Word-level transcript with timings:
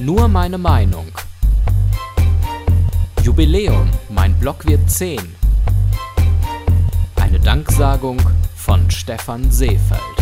Nur 0.00 0.28
meine 0.28 0.58
Meinung. 0.58 1.06
Jubiläum, 3.22 3.90
mein 4.08 4.32
Blog 4.38 4.64
wird 4.64 4.88
10. 4.88 5.18
Eine 7.16 7.40
Danksagung 7.40 8.18
von 8.54 8.88
Stefan 8.92 9.50
Seefeld. 9.50 10.17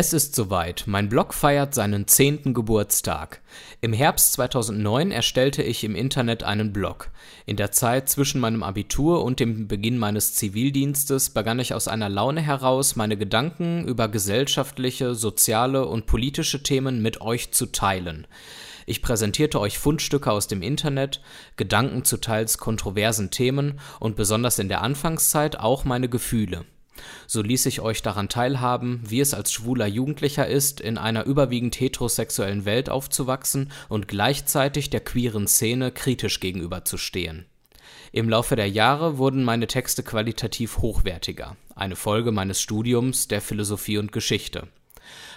Es 0.00 0.12
ist 0.12 0.36
soweit. 0.36 0.84
Mein 0.86 1.08
Blog 1.08 1.34
feiert 1.34 1.74
seinen 1.74 2.06
zehnten 2.06 2.54
Geburtstag. 2.54 3.40
Im 3.80 3.92
Herbst 3.92 4.34
2009 4.34 5.10
erstellte 5.10 5.64
ich 5.64 5.82
im 5.82 5.96
Internet 5.96 6.44
einen 6.44 6.72
Blog. 6.72 7.10
In 7.46 7.56
der 7.56 7.72
Zeit 7.72 8.08
zwischen 8.08 8.40
meinem 8.40 8.62
Abitur 8.62 9.24
und 9.24 9.40
dem 9.40 9.66
Beginn 9.66 9.98
meines 9.98 10.36
Zivildienstes 10.36 11.30
begann 11.30 11.58
ich 11.58 11.74
aus 11.74 11.88
einer 11.88 12.08
Laune 12.08 12.40
heraus, 12.40 12.94
meine 12.94 13.16
Gedanken 13.16 13.88
über 13.88 14.06
gesellschaftliche, 14.06 15.16
soziale 15.16 15.84
und 15.86 16.06
politische 16.06 16.62
Themen 16.62 17.02
mit 17.02 17.20
euch 17.20 17.50
zu 17.50 17.66
teilen. 17.66 18.28
Ich 18.86 19.02
präsentierte 19.02 19.58
euch 19.58 19.80
Fundstücke 19.80 20.30
aus 20.30 20.46
dem 20.46 20.62
Internet, 20.62 21.22
Gedanken 21.56 22.04
zu 22.04 22.18
teils 22.18 22.58
kontroversen 22.58 23.32
Themen 23.32 23.80
und 23.98 24.14
besonders 24.14 24.60
in 24.60 24.68
der 24.68 24.82
Anfangszeit 24.82 25.58
auch 25.58 25.84
meine 25.84 26.08
Gefühle. 26.08 26.66
So 27.26 27.42
ließ 27.42 27.66
ich 27.66 27.80
euch 27.80 28.02
daran 28.02 28.28
teilhaben, 28.28 29.02
wie 29.06 29.20
es 29.20 29.34
als 29.34 29.52
schwuler 29.52 29.86
Jugendlicher 29.86 30.46
ist, 30.46 30.80
in 30.80 30.98
einer 30.98 31.24
überwiegend 31.24 31.78
heterosexuellen 31.78 32.64
Welt 32.64 32.90
aufzuwachsen 32.90 33.70
und 33.88 34.08
gleichzeitig 34.08 34.90
der 34.90 35.00
queeren 35.00 35.46
Szene 35.46 35.92
kritisch 35.92 36.40
gegenüberzustehen. 36.40 37.46
Im 38.12 38.28
Laufe 38.28 38.56
der 38.56 38.68
Jahre 38.68 39.18
wurden 39.18 39.44
meine 39.44 39.66
Texte 39.66 40.02
qualitativ 40.02 40.78
hochwertiger, 40.78 41.56
eine 41.74 41.96
Folge 41.96 42.32
meines 42.32 42.60
Studiums 42.60 43.28
der 43.28 43.40
Philosophie 43.40 43.98
und 43.98 44.12
Geschichte. 44.12 44.68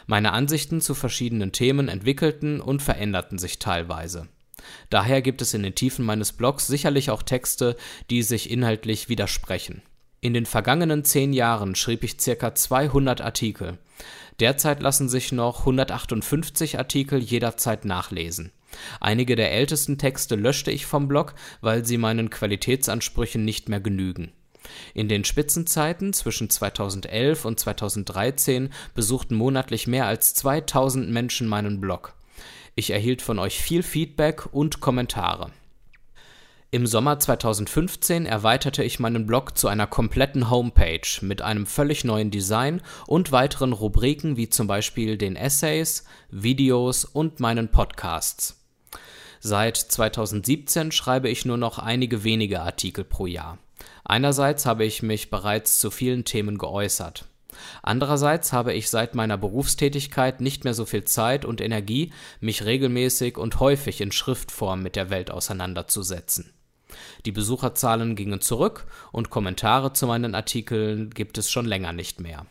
Meine 0.07 0.33
Ansichten 0.33 0.81
zu 0.81 0.93
verschiedenen 0.93 1.51
Themen 1.51 1.87
entwickelten 1.87 2.61
und 2.61 2.81
veränderten 2.81 3.37
sich 3.37 3.59
teilweise. 3.59 4.27
Daher 4.89 5.21
gibt 5.21 5.41
es 5.41 5.53
in 5.53 5.63
den 5.63 5.75
Tiefen 5.75 6.05
meines 6.05 6.33
Blogs 6.33 6.67
sicherlich 6.67 7.09
auch 7.09 7.23
Texte, 7.23 7.75
die 8.09 8.23
sich 8.23 8.49
inhaltlich 8.49 9.09
widersprechen. 9.09 9.81
In 10.23 10.35
den 10.35 10.45
vergangenen 10.45 11.03
zehn 11.03 11.33
Jahren 11.33 11.73
schrieb 11.73 12.03
ich 12.03 12.21
circa 12.21 12.53
200 12.53 13.21
Artikel. 13.21 13.79
Derzeit 14.39 14.79
lassen 14.79 15.09
sich 15.09 15.31
noch 15.31 15.61
158 15.61 16.77
Artikel 16.77 17.19
jederzeit 17.19 17.85
nachlesen. 17.85 18.51
Einige 18.99 19.35
der 19.35 19.51
ältesten 19.51 19.97
Texte 19.97 20.35
löschte 20.35 20.69
ich 20.69 20.85
vom 20.85 21.07
Blog, 21.07 21.33
weil 21.61 21.85
sie 21.85 21.97
meinen 21.97 22.29
Qualitätsansprüchen 22.29 23.43
nicht 23.43 23.67
mehr 23.67 23.79
genügen. 23.79 24.31
In 24.93 25.09
den 25.09 25.25
Spitzenzeiten 25.25 26.13
zwischen 26.13 26.51
2011 26.51 27.43
und 27.43 27.59
2013 27.59 28.69
besuchten 28.93 29.33
monatlich 29.33 29.87
mehr 29.87 30.05
als 30.05 30.35
2000 30.35 31.09
Menschen 31.09 31.47
meinen 31.47 31.81
Blog. 31.81 32.13
Ich 32.75 32.91
erhielt 32.91 33.23
von 33.23 33.39
euch 33.39 33.59
viel 33.59 33.81
Feedback 33.81 34.53
und 34.53 34.81
Kommentare. 34.81 35.51
Im 36.73 36.87
Sommer 36.87 37.19
2015 37.19 38.25
erweiterte 38.25 38.81
ich 38.81 38.97
meinen 38.97 39.27
Blog 39.27 39.57
zu 39.57 39.67
einer 39.67 39.87
kompletten 39.87 40.49
Homepage 40.49 41.01
mit 41.19 41.41
einem 41.41 41.65
völlig 41.65 42.05
neuen 42.05 42.31
Design 42.31 42.81
und 43.07 43.33
weiteren 43.33 43.73
Rubriken 43.73 44.37
wie 44.37 44.47
zum 44.47 44.67
Beispiel 44.67 45.17
den 45.17 45.35
Essays, 45.35 46.05
Videos 46.29 47.03
und 47.03 47.41
meinen 47.41 47.71
Podcasts. 47.71 48.57
Seit 49.41 49.75
2017 49.75 50.93
schreibe 50.93 51.27
ich 51.27 51.43
nur 51.43 51.57
noch 51.57 51.77
einige 51.77 52.23
wenige 52.23 52.61
Artikel 52.61 53.03
pro 53.03 53.25
Jahr. 53.25 53.57
Einerseits 54.05 54.65
habe 54.65 54.85
ich 54.85 55.03
mich 55.03 55.29
bereits 55.29 55.77
zu 55.81 55.91
vielen 55.91 56.23
Themen 56.23 56.57
geäußert. 56.57 57.25
Andererseits 57.83 58.53
habe 58.53 58.71
ich 58.71 58.89
seit 58.89 59.13
meiner 59.13 59.37
Berufstätigkeit 59.37 60.39
nicht 60.39 60.63
mehr 60.63 60.73
so 60.73 60.85
viel 60.85 61.03
Zeit 61.03 61.43
und 61.43 61.59
Energie, 61.59 62.13
mich 62.39 62.63
regelmäßig 62.63 63.37
und 63.37 63.59
häufig 63.59 63.99
in 63.99 64.13
Schriftform 64.13 64.81
mit 64.81 64.95
der 64.95 65.09
Welt 65.09 65.31
auseinanderzusetzen. 65.31 66.53
Die 67.25 67.31
Besucherzahlen 67.31 68.15
gingen 68.15 68.41
zurück 68.41 68.85
und 69.11 69.29
Kommentare 69.29 69.93
zu 69.93 70.07
meinen 70.07 70.35
Artikeln 70.35 71.09
gibt 71.11 71.37
es 71.37 71.51
schon 71.51 71.65
länger 71.65 71.93
nicht 71.93 72.19
mehr. 72.19 72.45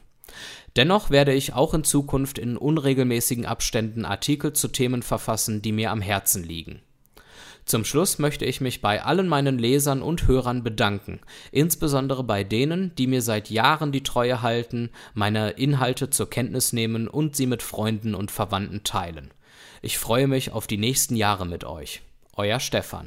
Dennoch 0.76 1.10
werde 1.10 1.32
ich 1.32 1.54
auch 1.54 1.74
in 1.74 1.84
Zukunft 1.84 2.38
in 2.38 2.56
unregelmäßigen 2.56 3.46
Abständen 3.46 4.04
Artikel 4.04 4.52
zu 4.52 4.68
Themen 4.68 5.02
verfassen, 5.02 5.62
die 5.62 5.72
mir 5.72 5.90
am 5.90 6.00
Herzen 6.00 6.44
liegen. 6.44 6.80
Zum 7.64 7.84
Schluss 7.84 8.18
möchte 8.18 8.44
ich 8.44 8.60
mich 8.60 8.80
bei 8.80 9.02
allen 9.02 9.28
meinen 9.28 9.58
Lesern 9.58 10.02
und 10.02 10.26
Hörern 10.26 10.64
bedanken, 10.64 11.20
insbesondere 11.52 12.24
bei 12.24 12.42
denen, 12.42 12.94
die 12.96 13.06
mir 13.06 13.22
seit 13.22 13.50
Jahren 13.50 13.92
die 13.92 14.02
Treue 14.02 14.42
halten, 14.42 14.90
meine 15.14 15.50
Inhalte 15.50 16.10
zur 16.10 16.28
Kenntnis 16.28 16.72
nehmen 16.72 17.06
und 17.06 17.36
sie 17.36 17.46
mit 17.46 17.62
Freunden 17.62 18.14
und 18.14 18.30
Verwandten 18.30 18.82
teilen. 18.82 19.30
Ich 19.82 19.98
freue 19.98 20.26
mich 20.26 20.52
auf 20.52 20.66
die 20.66 20.78
nächsten 20.78 21.16
Jahre 21.16 21.46
mit 21.46 21.64
euch. 21.64 22.02
Euer 22.36 22.60
Stefan. 22.60 23.06